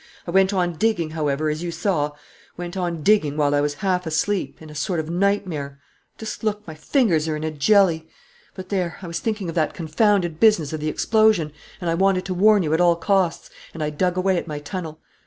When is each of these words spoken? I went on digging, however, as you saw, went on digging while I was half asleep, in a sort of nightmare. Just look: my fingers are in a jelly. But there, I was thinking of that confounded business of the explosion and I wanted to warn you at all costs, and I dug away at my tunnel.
I 0.25 0.31
went 0.31 0.51
on 0.51 0.77
digging, 0.77 1.11
however, 1.11 1.47
as 1.51 1.61
you 1.61 1.69
saw, 1.69 2.13
went 2.57 2.75
on 2.75 3.03
digging 3.03 3.37
while 3.37 3.53
I 3.53 3.61
was 3.61 3.75
half 3.85 4.07
asleep, 4.07 4.59
in 4.59 4.71
a 4.71 4.73
sort 4.73 4.99
of 4.99 5.11
nightmare. 5.11 5.79
Just 6.17 6.43
look: 6.43 6.65
my 6.65 6.73
fingers 6.73 7.27
are 7.27 7.35
in 7.35 7.43
a 7.43 7.51
jelly. 7.51 8.09
But 8.55 8.69
there, 8.69 8.97
I 9.03 9.05
was 9.05 9.19
thinking 9.19 9.47
of 9.47 9.53
that 9.53 9.75
confounded 9.75 10.39
business 10.39 10.73
of 10.73 10.79
the 10.79 10.89
explosion 10.89 11.53
and 11.79 11.87
I 11.87 11.93
wanted 11.93 12.25
to 12.25 12.33
warn 12.33 12.63
you 12.63 12.73
at 12.73 12.81
all 12.81 12.95
costs, 12.95 13.51
and 13.75 13.83
I 13.83 13.91
dug 13.91 14.17
away 14.17 14.39
at 14.39 14.47
my 14.47 14.57
tunnel. 14.57 14.99